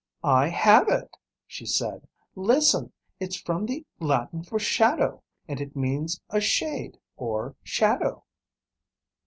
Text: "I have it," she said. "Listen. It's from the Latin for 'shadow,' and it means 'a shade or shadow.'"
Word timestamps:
"I 0.23 0.47
have 0.47 0.89
it," 0.89 1.15
she 1.45 1.67
said. 1.67 2.07
"Listen. 2.33 2.91
It's 3.19 3.35
from 3.35 3.67
the 3.67 3.85
Latin 3.99 4.41
for 4.41 4.57
'shadow,' 4.57 5.21
and 5.47 5.61
it 5.61 5.75
means 5.75 6.19
'a 6.31 6.41
shade 6.41 6.97
or 7.17 7.55
shadow.'" 7.61 8.23